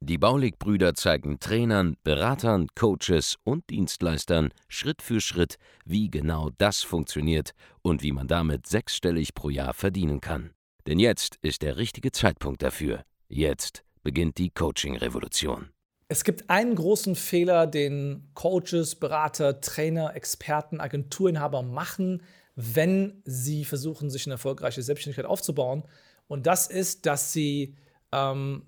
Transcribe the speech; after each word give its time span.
Die 0.00 0.18
Baulig-Brüder 0.18 0.94
zeigen 0.94 1.40
Trainern, 1.40 1.96
Beratern, 2.04 2.68
Coaches 2.74 3.36
und 3.44 3.68
Dienstleistern 3.70 4.50
Schritt 4.68 5.02
für 5.02 5.20
Schritt, 5.20 5.56
wie 5.84 6.10
genau 6.10 6.50
das 6.58 6.82
funktioniert 6.82 7.52
und 7.82 8.02
wie 8.02 8.12
man 8.12 8.28
damit 8.28 8.66
sechsstellig 8.66 9.34
pro 9.34 9.50
Jahr 9.50 9.74
verdienen 9.74 10.20
kann. 10.20 10.50
Denn 10.86 10.98
jetzt 10.98 11.36
ist 11.42 11.62
der 11.62 11.76
richtige 11.76 12.12
Zeitpunkt 12.12 12.62
dafür. 12.62 13.02
Jetzt 13.28 13.84
beginnt 14.02 14.38
die 14.38 14.50
Coaching-Revolution. 14.50 15.70
Es 16.08 16.24
gibt 16.24 16.48
einen 16.48 16.74
großen 16.74 17.14
Fehler, 17.14 17.66
den 17.66 18.30
Coaches, 18.32 18.94
Berater, 18.94 19.60
Trainer, 19.60 20.16
Experten, 20.16 20.80
Agenturinhaber 20.80 21.62
machen, 21.62 22.22
wenn 22.56 23.20
sie 23.24 23.66
versuchen, 23.66 24.08
sich 24.08 24.26
eine 24.26 24.34
erfolgreiche 24.34 24.82
Selbstständigkeit 24.82 25.26
aufzubauen. 25.26 25.84
Und 26.26 26.46
das 26.46 26.66
ist, 26.66 27.04
dass 27.04 27.34
sie 27.34 27.76
ähm, 28.10 28.62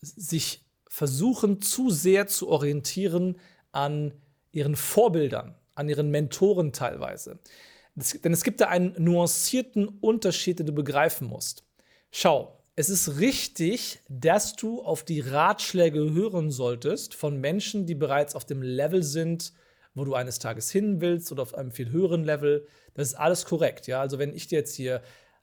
sich 0.00 0.64
versuchen, 0.88 1.60
zu 1.60 1.90
sehr 1.90 2.26
zu 2.26 2.48
orientieren 2.48 3.38
an 3.72 4.12
ihren 4.52 4.76
Vorbildern, 4.76 5.54
an 5.74 5.88
ihren 5.88 6.10
Mentoren 6.10 6.72
teilweise. 6.72 7.38
Das, 7.94 8.12
denn 8.12 8.32
es 8.32 8.44
gibt 8.44 8.60
da 8.60 8.68
einen 8.68 8.94
nuancierten 9.02 9.88
Unterschied, 9.88 10.58
den 10.58 10.66
du 10.66 10.72
begreifen 10.72 11.28
musst. 11.28 11.64
Schau, 12.10 12.58
es 12.76 12.90
ist 12.90 13.18
richtig, 13.18 14.00
dass 14.08 14.54
du 14.54 14.82
auf 14.82 15.04
die 15.04 15.20
Ratschläge 15.20 16.12
hören 16.12 16.50
solltest 16.50 17.14
von 17.14 17.40
Menschen, 17.40 17.86
die 17.86 17.96
bereits 17.96 18.36
auf 18.36 18.44
dem 18.44 18.62
Level 18.62 19.02
sind, 19.02 19.52
wo 19.94 20.04
du 20.04 20.14
eines 20.14 20.38
Tages 20.38 20.70
hin 20.70 21.00
willst 21.00 21.32
oder 21.32 21.42
auf 21.42 21.54
einem 21.54 21.72
viel 21.72 21.90
höheren 21.90 22.22
Level. 22.22 22.66
Das 22.94 23.08
ist 23.08 23.14
alles 23.14 23.44
korrekt. 23.44 23.88
Ja? 23.88 24.00
Also 24.00 24.20
wenn 24.20 24.32
ich 24.32 24.46
dir 24.46 24.60
jetzt 24.60 24.76
hier 24.76 25.02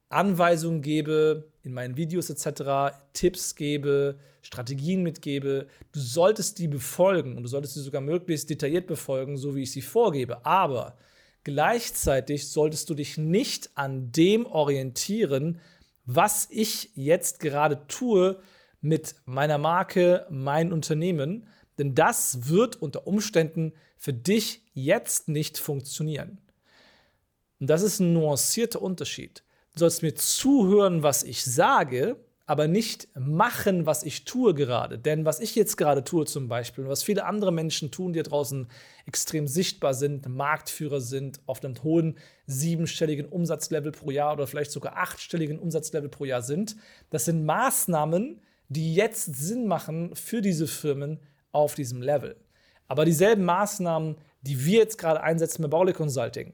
Anweisungen 0.09 0.81
gebe, 0.81 1.49
in 1.63 1.73
meinen 1.73 1.97
Videos 1.97 2.29
etc., 2.29 2.95
Tipps 3.13 3.55
gebe, 3.55 4.17
Strategien 4.41 5.01
mitgebe, 5.01 5.67
du 5.91 5.99
solltest 5.99 6.59
die 6.59 6.67
befolgen 6.67 7.35
und 7.35 7.43
du 7.43 7.49
solltest 7.49 7.73
sie 7.73 7.81
sogar 7.81 8.01
möglichst 8.01 8.49
detailliert 8.49 8.85
befolgen, 8.85 9.37
so 9.37 9.55
wie 9.55 9.63
ich 9.63 9.71
sie 9.71 9.81
vorgebe. 9.81 10.45
Aber 10.45 10.95
gleichzeitig 11.43 12.47
solltest 12.49 12.89
du 12.89 12.93
dich 12.93 13.17
nicht 13.17 13.71
an 13.75 14.11
dem 14.11 14.45
orientieren, 14.45 15.59
was 16.05 16.47
ich 16.51 16.91
jetzt 16.93 17.39
gerade 17.39 17.87
tue 17.87 18.39
mit 18.81 19.15
meiner 19.25 19.57
Marke, 19.57 20.27
mein 20.29 20.71
Unternehmen, 20.71 21.47
denn 21.79 21.95
das 21.95 22.47
wird 22.49 22.75
unter 22.75 23.07
Umständen 23.07 23.73
für 23.97 24.13
dich 24.13 24.61
jetzt 24.73 25.27
nicht 25.27 25.57
funktionieren. 25.57 26.37
Und 27.59 27.67
das 27.69 27.81
ist 27.81 27.99
ein 27.99 28.13
nuancierter 28.13 28.81
Unterschied. 28.81 29.43
Du 29.75 29.79
sollst 29.79 30.03
mir 30.03 30.15
zuhören, 30.15 31.03
was 31.03 31.23
ich 31.23 31.43
sage, 31.43 32.15
aber 32.45 32.69
nicht 32.69 33.09
machen, 33.13 33.85
was 33.85 34.03
ich 34.03 34.23
tue 34.23 34.53
gerade. 34.53 34.97
Denn 34.97 35.25
was 35.25 35.41
ich 35.41 35.53
jetzt 35.53 35.75
gerade 35.75 36.05
tue 36.05 36.25
zum 36.25 36.47
Beispiel 36.47 36.85
und 36.85 36.89
was 36.89 37.03
viele 37.03 37.25
andere 37.25 37.51
Menschen 37.51 37.91
tun, 37.91 38.13
die 38.13 38.23
draußen 38.23 38.69
extrem 39.05 39.47
sichtbar 39.47 39.93
sind, 39.93 40.29
Marktführer 40.29 41.01
sind, 41.01 41.41
auf 41.45 41.61
einem 41.61 41.83
hohen 41.83 42.17
siebenstelligen 42.45 43.25
Umsatzlevel 43.25 43.91
pro 43.91 44.11
Jahr 44.11 44.33
oder 44.33 44.47
vielleicht 44.47 44.71
sogar 44.71 44.95
achtstelligen 44.95 45.59
Umsatzlevel 45.59 46.07
pro 46.09 46.23
Jahr 46.23 46.41
sind, 46.41 46.77
das 47.09 47.25
sind 47.25 47.45
Maßnahmen, 47.45 48.41
die 48.69 48.95
jetzt 48.95 49.35
Sinn 49.35 49.67
machen 49.67 50.15
für 50.15 50.41
diese 50.41 50.67
Firmen 50.67 51.19
auf 51.51 51.75
diesem 51.75 52.01
Level. 52.01 52.37
Aber 52.87 53.03
dieselben 53.03 53.43
Maßnahmen, 53.43 54.15
die 54.41 54.63
wir 54.63 54.79
jetzt 54.79 54.97
gerade 54.97 55.21
einsetzen 55.21 55.63
mit 55.63 55.71
Baule 55.71 55.91
Consulting, 55.91 56.53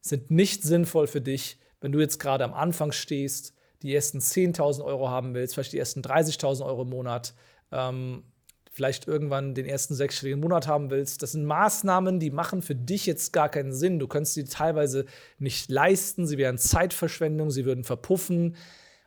sind 0.00 0.32
nicht 0.32 0.64
sinnvoll 0.64 1.06
für 1.06 1.20
dich, 1.20 1.58
wenn 1.80 1.92
du 1.92 2.00
jetzt 2.00 2.18
gerade 2.18 2.44
am 2.44 2.54
Anfang 2.54 2.92
stehst, 2.92 3.54
die 3.82 3.94
ersten 3.94 4.18
10.000 4.18 4.84
Euro 4.84 5.08
haben 5.08 5.34
willst, 5.34 5.54
vielleicht 5.54 5.72
die 5.72 5.78
ersten 5.78 6.02
30.000 6.02 6.64
Euro 6.64 6.82
im 6.82 6.90
Monat, 6.90 7.34
ähm, 7.72 8.24
vielleicht 8.70 9.08
irgendwann 9.08 9.54
den 9.54 9.66
ersten 9.66 9.94
sechsstelligen 9.94 10.40
Monat 10.40 10.66
haben 10.66 10.90
willst. 10.90 11.22
Das 11.22 11.32
sind 11.32 11.44
Maßnahmen, 11.44 12.20
die 12.20 12.30
machen 12.30 12.62
für 12.62 12.74
dich 12.74 13.04
jetzt 13.06 13.32
gar 13.32 13.48
keinen 13.48 13.72
Sinn. 13.72 13.98
Du 13.98 14.06
könntest 14.06 14.34
sie 14.34 14.44
teilweise 14.44 15.06
nicht 15.38 15.70
leisten, 15.70 16.26
sie 16.26 16.38
wären 16.38 16.58
Zeitverschwendung, 16.58 17.50
sie 17.50 17.64
würden 17.64 17.84
verpuffen. 17.84 18.56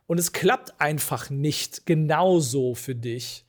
Und 0.05 0.19
es 0.19 0.33
klappt 0.33 0.79
einfach 0.81 1.29
nicht 1.29 1.85
genauso 1.85 2.75
für 2.75 2.95
dich 2.95 3.45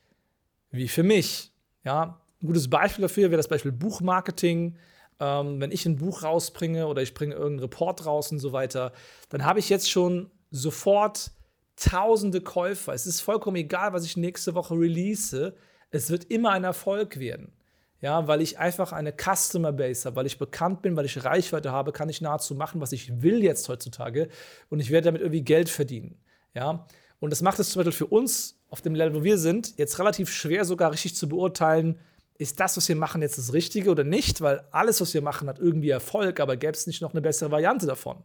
wie 0.71 0.87
für 0.87 1.03
mich. 1.03 1.51
Ja, 1.83 2.21
ein 2.41 2.47
gutes 2.47 2.69
Beispiel 2.69 3.03
dafür 3.03 3.29
wäre 3.29 3.37
das 3.37 3.47
Beispiel 3.47 3.71
Buchmarketing 3.71 4.77
ähm, 5.19 5.61
wenn 5.61 5.71
ich 5.71 5.85
ein 5.85 5.97
Buch 5.97 6.23
rausbringe 6.23 6.87
oder 6.87 7.01
ich 7.01 7.13
bringe 7.13 7.35
irgendeinen 7.35 7.59
Report 7.59 8.05
raus 8.05 8.31
und 8.31 8.39
so 8.39 8.51
weiter, 8.51 8.91
dann 9.29 9.45
habe 9.45 9.59
ich 9.59 9.69
jetzt 9.69 9.89
schon 9.89 10.29
sofort 10.51 11.31
tausende 11.75 12.41
Käufer. 12.41 12.93
Es 12.93 13.05
ist 13.05 13.21
vollkommen 13.21 13.57
egal, 13.57 13.93
was 13.93 14.05
ich 14.05 14.17
nächste 14.17 14.55
Woche 14.55 14.75
release. 14.75 15.55
Es 15.91 16.09
wird 16.09 16.25
immer 16.25 16.51
ein 16.51 16.63
Erfolg 16.63 17.19
werden. 17.19 17.53
Ja, 18.01 18.27
weil 18.27 18.41
ich 18.41 18.59
einfach 18.59 18.91
eine 18.91 19.13
Customer 19.13 19.71
Base 19.71 20.05
habe, 20.05 20.17
weil 20.17 20.25
ich 20.25 20.37
bekannt 20.37 20.81
bin, 20.81 20.95
weil 20.95 21.05
ich 21.05 21.23
Reichweite 21.23 21.71
habe, 21.71 21.91
kann 21.91 22.09
ich 22.09 22.21
nahezu 22.21 22.53
machen, 22.53 22.81
was 22.81 22.91
ich 22.91 23.21
will 23.21 23.43
jetzt 23.43 23.67
heutzutage 23.67 24.27
und 24.69 24.79
ich 24.79 24.91
werde 24.91 25.05
damit 25.05 25.21
irgendwie 25.21 25.41
Geld 25.43 25.69
verdienen. 25.69 26.19
Ja, 26.53 26.85
und 27.19 27.31
das 27.31 27.41
macht 27.41 27.57
es 27.59 27.69
zum 27.69 27.79
Beispiel 27.79 28.05
für 28.05 28.13
uns 28.13 28.61
auf 28.69 28.81
dem 28.81 28.93
Level, 28.93 29.15
wo 29.15 29.23
wir 29.23 29.37
sind, 29.37 29.77
jetzt 29.77 29.97
relativ 29.97 30.31
schwer 30.31 30.65
sogar 30.65 30.91
richtig 30.91 31.15
zu 31.15 31.29
beurteilen, 31.29 31.97
ist 32.37 32.59
das, 32.59 32.75
was 32.77 32.87
wir 32.89 32.95
machen, 32.95 33.21
jetzt 33.21 33.37
das 33.37 33.53
Richtige 33.53 33.89
oder 33.89 34.03
nicht? 34.03 34.41
Weil 34.41 34.63
alles, 34.71 34.99
was 35.01 35.13
wir 35.13 35.21
machen, 35.21 35.47
hat 35.47 35.59
irgendwie 35.59 35.89
Erfolg, 35.89 36.39
aber 36.39 36.57
gäbe 36.57 36.73
es 36.73 36.87
nicht 36.87 37.01
noch 37.01 37.13
eine 37.13 37.21
bessere 37.21 37.51
Variante 37.51 37.85
davon. 37.85 38.23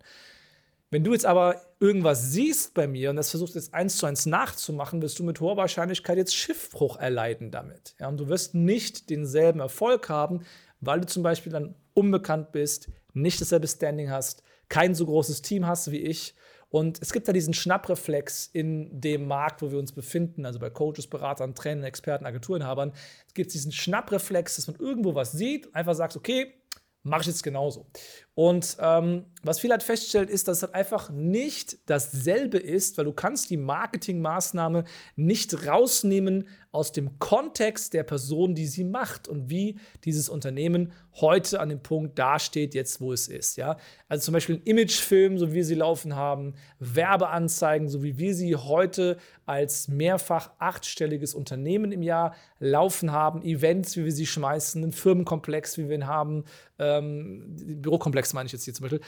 Wenn 0.91 1.05
du 1.05 1.13
jetzt 1.13 1.27
aber 1.27 1.63
irgendwas 1.79 2.33
siehst 2.33 2.75
bei 2.75 2.89
mir 2.89 3.11
und 3.11 3.17
das 3.17 3.31
versuchst 3.31 3.55
jetzt 3.55 3.73
eins 3.73 3.97
zu 3.97 4.07
eins 4.07 4.27
nachzumachen, 4.27 5.01
wirst 5.03 5.21
du 5.21 5.23
mit 5.23 5.41
hoher 5.41 5.57
Wahrscheinlichkeit 5.57 6.19
jetzt 6.19 6.35
Schiffbruch 6.35 6.97
erleiden 6.99 7.53
damit. 7.53 7.95
Ja, 8.01 8.09
und 8.09 8.19
du 8.19 8.29
wirst 8.29 8.57
nicht 8.57 9.09
denselben 9.09 9.61
Erfolg 9.61 10.09
haben, 10.09 10.41
weil 10.81 11.01
du 11.01 11.07
zum 11.07 11.23
Beispiel 11.23 11.53
dann 11.53 11.77
unbekannt 11.95 12.51
bist, 12.51 12.89
nicht 13.13 13.41
dasselbe 13.41 13.69
Standing 13.69 14.11
hast, 14.11 14.43
kein 14.69 14.97
so 14.97 15.07
großes 15.07 15.43
Team 15.43 15.67
hast 15.67 15.93
wie 15.93 15.99
ich 15.99 16.35
und 16.71 17.03
es 17.03 17.13
gibt 17.13 17.27
da 17.27 17.33
diesen 17.33 17.53
Schnappreflex 17.53 18.49
in 18.53 19.01
dem 19.01 19.27
Markt, 19.27 19.61
wo 19.61 19.71
wir 19.73 19.79
uns 19.79 19.93
befinden, 19.93 20.47
also 20.47 20.61
bei 20.61 20.71
Coaches, 20.71 21.09
Beratern, 21.09 21.55
Trainern, 21.55 21.85
Experten, 21.85 22.25
Agenturinhabern. 22.25 22.93
Es 23.27 23.35
gibt 23.35 23.53
diesen 23.53 23.73
Schnappreflex, 23.73 24.57
dass 24.57 24.69
man 24.69 24.77
irgendwo 24.77 25.17
was 25.17 25.33
sieht, 25.33 25.75
einfach 25.75 25.95
sagt, 25.95 26.17
okay, 26.17 26.55
mache 27.03 27.23
ich 27.23 27.27
jetzt 27.27 27.43
genauso. 27.43 27.87
Und 28.35 28.77
ähm, 28.81 29.27
was 29.43 29.61
viele 29.61 29.73
halt 29.73 29.83
feststellt, 29.83 30.29
ist, 30.29 30.49
dass 30.49 30.59
es 30.59 30.63
halt 30.63 30.75
einfach 30.75 31.11
nicht 31.11 31.79
dasselbe 31.87 32.59
ist, 32.59 32.99
weil 32.99 33.07
du 33.07 33.13
kannst 33.13 33.51
die 33.51 33.57
Marketingmaßnahme 33.57 34.85
nicht 35.17 35.67
rausnehmen 35.67 36.47
aus 36.73 36.93
dem 36.93 37.19
Kontext 37.19 37.95
der 37.95 38.05
Person, 38.05 38.55
die 38.55 38.67
sie 38.67 38.85
macht 38.85 39.27
und 39.27 39.51
wie 39.51 39.77
dieses 40.05 40.29
Unternehmen 40.29 40.93
heute 41.21 41.59
an 41.59 41.69
dem 41.69 41.83
Punkt 41.83 42.19
dasteht, 42.19 42.75
jetzt 42.75 43.01
wo 43.01 43.13
es 43.13 43.27
ist. 43.27 43.57
Ja? 43.57 43.77
Also 44.09 44.27
zum 44.27 44.35
Beispiel 44.35 44.57
ein 44.57 44.63
Imagefilm, 44.63 45.39
so 45.39 45.51
wie 45.51 45.55
wir 45.55 45.65
sie 45.65 45.75
laufen 45.75 46.15
haben, 46.15 46.55
Werbeanzeigen, 46.79 47.89
so 47.89 48.03
wie 48.03 48.19
wir 48.19 48.35
sie 48.35 48.55
heute 48.55 49.17
als 49.47 49.89
mehrfach 49.89 50.53
achtstelliges 50.59 51.35
Unternehmen 51.35 51.91
im 51.91 52.03
Jahr 52.03 52.37
laufen 52.61 53.11
haben, 53.11 53.43
Events, 53.43 53.97
wie 53.97 54.05
wir 54.05 54.13
sie 54.13 54.27
schmeißen, 54.27 54.83
einen 54.83 54.93
Firmenkomplex, 54.93 55.77
wie 55.77 55.89
wir 55.89 55.97
ihn 55.97 56.07
haben, 56.07 56.45
ähm, 56.79 57.57
Bürokomplex 57.83 58.33
meine 58.33 58.47
ich 58.47 58.53
jetzt 58.53 58.65
hier 58.65 58.75
zum 58.75 58.85
Beispiel. 58.85 59.01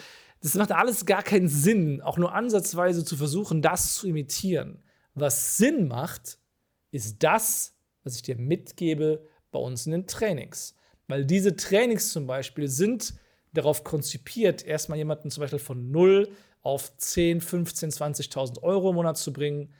Das 0.43 0.55
macht 0.55 0.73
alles 0.73 1.07
gar 1.07 1.23
keinen 1.23 1.49
Sinn, 1.49 2.03
auch 2.03 2.19
nur 2.19 2.35
ansatzweise 2.35 3.05
zu 3.05 3.17
versuchen, 3.17 3.63
das 3.63 3.95
zu 3.95 4.09
imitieren. 4.09 4.83
Was 5.15 5.57
Sinn 5.57 5.87
macht, 5.87 6.39
ist 6.91 7.23
das, 7.23 7.77
was 8.03 8.17
ich 8.17 8.23
dir 8.23 8.37
mitgebe 8.37 9.25
bei 9.53 9.61
uns 9.61 9.87
in 9.87 9.93
den 9.93 10.07
Trainings. 10.09 10.75
Weil 11.07 11.25
diese 11.25 11.55
Trainings 11.55 12.13
zum 12.13 12.27
Beispiel 12.27 12.69
sind 12.69 13.15
darauf 13.53 13.85
konzipiert, 13.85 14.65
erstmal 14.65 14.99
jemanden 14.99 15.31
zum 15.31 15.43
Beispiel 15.43 15.59
von 15.61 15.91
0 15.91 16.29
auf 16.63 16.97
10, 16.97 17.41
15, 17.41 17.91
20.000 17.91 18.63
Euro 18.63 18.91
im 18.91 18.97
Monat 18.97 19.19
zu 19.19 19.33
bringen, 19.33 19.73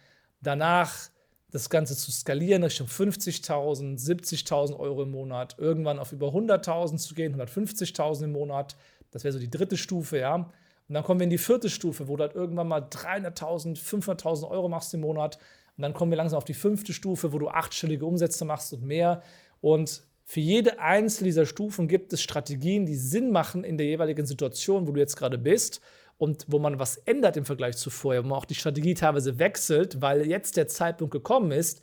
danach 0.43 1.11
das 1.51 1.71
Ganze 1.71 1.97
zu 1.97 2.11
skalieren 2.13 2.65
Richtung 2.65 2.87
50.000, 2.87 3.99
70.000 3.99 4.79
Euro 4.79 5.03
im 5.03 5.11
Monat, 5.11 5.57
irgendwann 5.59 5.99
auf 5.99 6.13
über 6.13 6.29
100.000 6.29 6.99
zu 6.99 7.15
gehen, 7.15 7.35
150.000 7.35 8.25
im 8.25 8.33
Monat. 8.33 8.77
Das 9.13 9.23
wäre 9.23 9.33
so 9.33 9.39
die 9.39 9.51
dritte 9.51 9.77
Stufe, 9.77 10.19
ja. 10.19 10.35
Und 10.35 10.95
dann 10.95 11.05
kommen 11.05 11.21
wir 11.21 11.25
in 11.25 11.31
die 11.31 11.39
vierte 11.39 11.71
Stufe, 11.71 12.09
wo 12.09 12.17
du 12.17 12.25
halt 12.25 12.35
irgendwann 12.35 12.67
mal 12.67 12.81
300.000, 12.81 13.79
500.000 13.79 14.51
Euro 14.51 14.69
machst 14.69 14.93
im 14.95 15.01
Monat. 15.01 15.39
Und 15.77 15.83
dann 15.83 15.95
kommen 15.95 16.11
wir 16.11 16.17
langsam 16.17 16.39
auf 16.39 16.45
die 16.45 16.55
fünfte 16.55 16.93
Stufe, 16.93 17.33
wo 17.33 17.39
du 17.39 17.49
achtstellige 17.49 18.05
Umsätze 18.05 18.45
machst 18.45 18.73
und 18.73 18.83
mehr. 18.83 19.23
Und 19.61 20.03
Für 20.25 20.41
jede 20.41 20.79
einzelne 20.79 21.27
dieser 21.29 21.47
Stufen 21.47 21.89
gibt 21.89 22.13
es 22.13 22.23
Strategien, 22.23 22.87
die 22.87 22.95
Sinn 22.95 23.33
machen 23.33 23.65
in 23.65 23.77
der 23.77 23.87
jeweiligen 23.87 24.25
Situation, 24.27 24.87
wo 24.87 24.93
du 24.93 25.01
jetzt 25.01 25.17
gerade 25.17 25.39
bist 25.39 25.81
und 26.17 26.47
wo 26.49 26.59
man 26.59 26.79
was 26.79 26.97
ändert 26.97 27.37
im 27.37 27.45
Vergleich 27.45 27.77
zu 27.77 27.91
vorher, 27.91 28.25
wo 28.25 28.29
man 28.29 28.39
auch 28.39 28.45
die 28.45 28.55
Strategie 28.55 28.95
teilweise 28.95 29.39
wechselt, 29.39 30.01
weil 30.01 30.27
jetzt 30.27 30.57
der 30.57 30.69
Zeitpunkt 30.69 31.13
gekommen 31.13 31.51
ist. 31.51 31.83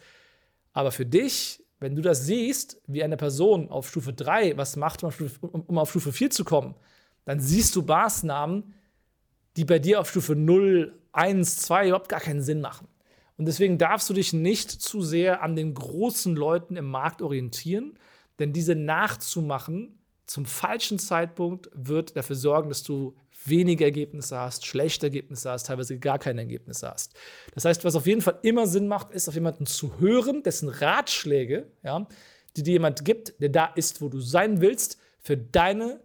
Aber 0.73 0.91
für 0.91 1.05
dich, 1.05 1.63
wenn 1.79 1.95
du 1.95 2.01
das 2.01 2.25
siehst, 2.25 2.81
wie 2.87 3.03
eine 3.03 3.17
Person 3.17 3.69
auf 3.69 3.87
Stufe 3.89 4.13
3 4.13 4.57
was 4.57 4.75
macht, 4.77 5.03
um 5.03 5.09
auf 5.09 5.15
Stufe, 5.15 5.47
um 5.47 5.77
auf 5.77 5.89
Stufe 5.89 6.11
4 6.11 6.29
zu 6.29 6.43
kommen, 6.45 6.75
dann 7.25 7.39
siehst 7.39 7.75
du 7.75 7.81
Maßnahmen, 7.81 8.73
die 9.57 9.65
bei 9.65 9.79
dir 9.79 9.99
auf 9.99 10.09
Stufe 10.09 10.35
0, 10.35 10.93
1, 11.11 11.57
2 11.57 11.87
überhaupt 11.87 12.09
gar 12.09 12.19
keinen 12.19 12.41
Sinn 12.41 12.61
machen. 12.61 12.87
Und 13.37 13.45
deswegen 13.45 13.77
darfst 13.77 14.09
du 14.09 14.13
dich 14.13 14.33
nicht 14.33 14.69
zu 14.69 15.01
sehr 15.01 15.41
an 15.41 15.55
den 15.55 15.73
großen 15.73 16.35
Leuten 16.35 16.75
im 16.75 16.89
Markt 16.89 17.21
orientieren, 17.21 17.97
denn 18.37 18.53
diese 18.53 18.75
nachzumachen 18.75 19.99
zum 20.25 20.45
falschen 20.45 20.99
Zeitpunkt 20.99 21.69
wird 21.73 22.15
dafür 22.15 22.35
sorgen, 22.35 22.69
dass 22.69 22.83
du 22.83 23.15
weniger 23.45 23.85
Ergebnisse 23.85 24.37
hast, 24.37 24.65
schlechte 24.65 25.07
Ergebnisse 25.07 25.49
hast, 25.49 25.65
teilweise 25.65 25.97
gar 25.97 26.19
keine 26.19 26.41
Ergebnisse 26.41 26.89
hast. 26.89 27.13
Das 27.53 27.65
heißt, 27.65 27.83
was 27.83 27.95
auf 27.95 28.05
jeden 28.05 28.21
Fall 28.21 28.37
immer 28.43 28.67
Sinn 28.67 28.87
macht, 28.87 29.11
ist 29.11 29.27
auf 29.27 29.33
jemanden 29.33 29.65
zu 29.65 29.99
hören, 29.99 30.43
dessen 30.43 30.69
Ratschläge, 30.69 31.71
ja, 31.83 32.07
die 32.55 32.63
dir 32.63 32.73
jemand 32.73 33.05
gibt, 33.05 33.41
der 33.41 33.49
da 33.49 33.65
ist, 33.65 34.01
wo 34.01 34.09
du 34.09 34.19
sein 34.19 34.61
willst, 34.61 34.99
für 35.21 35.37
deine 35.37 35.99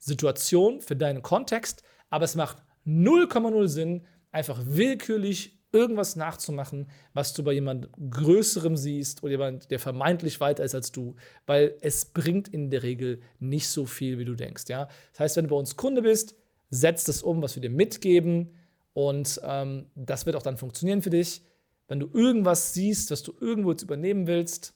Situation, 0.00 0.80
für 0.80 0.96
deinen 0.96 1.22
Kontext. 1.22 1.84
Aber 2.08 2.24
es 2.24 2.34
macht 2.34 2.56
0,0 2.86 3.68
Sinn, 3.68 4.06
einfach 4.32 4.60
willkürlich 4.64 5.60
irgendwas 5.72 6.16
nachzumachen, 6.16 6.88
was 7.14 7.32
du 7.32 7.44
bei 7.44 7.52
jemand 7.52 7.88
Größerem 8.10 8.76
siehst 8.76 9.22
oder 9.22 9.32
jemand, 9.32 9.70
der 9.70 9.78
vermeintlich 9.78 10.40
weiter 10.40 10.64
ist 10.64 10.74
als 10.74 10.90
du, 10.90 11.14
weil 11.46 11.76
es 11.80 12.06
bringt 12.06 12.48
in 12.48 12.70
der 12.70 12.82
Regel 12.82 13.20
nicht 13.38 13.68
so 13.68 13.86
viel, 13.86 14.18
wie 14.18 14.24
du 14.24 14.34
denkst. 14.34 14.64
Ja? 14.68 14.88
Das 15.12 15.20
heißt, 15.20 15.36
wenn 15.36 15.44
du 15.44 15.50
bei 15.50 15.56
uns 15.56 15.76
Kunde 15.76 16.02
bist, 16.02 16.34
setz 16.70 17.04
das 17.04 17.22
um, 17.22 17.40
was 17.42 17.54
wir 17.54 17.60
dir 17.60 17.70
mitgeben 17.70 18.56
und 18.94 19.40
ähm, 19.44 19.86
das 19.94 20.26
wird 20.26 20.36
auch 20.36 20.42
dann 20.42 20.56
funktionieren 20.56 21.02
für 21.02 21.10
dich. 21.10 21.42
Wenn 21.86 22.00
du 22.00 22.08
irgendwas 22.12 22.74
siehst, 22.74 23.10
was 23.10 23.22
du 23.22 23.32
irgendwo 23.40 23.70
jetzt 23.70 23.82
übernehmen 23.82 24.26
willst, 24.26 24.74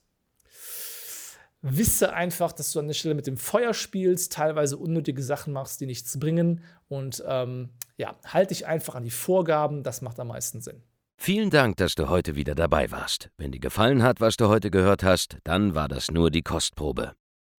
wisse 1.65 2.13
einfach, 2.13 2.53
dass 2.53 2.73
du 2.73 2.79
an 2.79 2.87
der 2.87 2.95
Stelle 2.95 3.15
mit 3.15 3.27
dem 3.27 3.39
Feuer 3.39 3.73
spielst, 3.73 4.33
teilweise 4.33 4.77
unnötige 4.77 5.23
Sachen 5.23 5.55
machst, 5.55 5.81
die 5.81 5.87
nichts 5.87 6.19
bringen 6.19 6.61
und 6.89 7.25
ähm, 7.27 7.71
ja, 7.97 8.15
halte 8.27 8.55
dich 8.55 8.67
einfach 8.67 8.95
an 8.95 9.05
die 9.05 9.11
Vorgaben, 9.11 9.83
das 9.83 10.03
macht 10.03 10.21
am 10.21 10.29
meisten 10.29 10.61
Sinn. 10.61 10.83
Vielen 11.17 11.49
Dank, 11.49 11.79
dass 11.79 11.95
du 11.95 12.11
heute 12.11 12.35
wieder 12.35 12.55
dabei 12.55 12.91
warst. 12.91 13.31
Wenn 13.39 13.53
dir 13.53 13.61
gefallen 13.61 14.03
hat, 14.03 14.21
was 14.21 14.37
du 14.37 14.49
heute 14.49 14.71
gehört 14.71 15.03
hast, 15.03 15.39
dann 15.45 15.75
war 15.75 15.89
das 15.89 16.11
nur 16.11 16.31
die 16.31 16.43
Kostprobe. 16.43 17.13